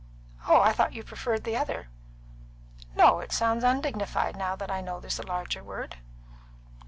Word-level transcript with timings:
"Oh, 0.47 0.59
I 0.59 0.73
thought 0.73 0.93
you 0.93 1.03
preferred 1.03 1.43
the 1.43 1.55
other." 1.55 1.89
"No, 2.95 3.19
it 3.19 3.31
sounds 3.31 3.63
undignified, 3.63 4.35
now 4.35 4.55
that 4.55 4.71
I 4.71 4.81
know 4.81 4.99
there's 4.99 5.19
a 5.19 5.27
larger 5.27 5.63
word. 5.63 5.95